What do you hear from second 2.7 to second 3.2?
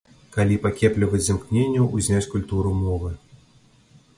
мовы.